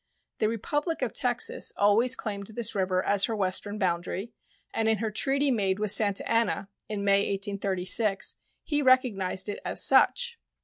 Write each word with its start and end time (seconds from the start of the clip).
The 0.39 0.49
Republic 0.49 1.03
of 1.03 1.13
Texas 1.13 1.71
always 1.77 2.15
claimed 2.15 2.47
this 2.47 2.73
river 2.73 3.05
as 3.05 3.25
her 3.25 3.35
western 3.35 3.77
boundary, 3.77 4.33
and 4.73 4.89
in 4.89 4.97
her 4.97 5.11
treaty 5.11 5.51
made 5.51 5.77
with 5.77 5.91
Santa 5.91 6.27
Anna 6.27 6.69
in 6.89 7.03
May, 7.03 7.19
1836, 7.19 8.35
he 8.63 8.81
recognized 8.81 9.47
it 9.47 9.59
as 9.63 9.83
such. 9.85 10.39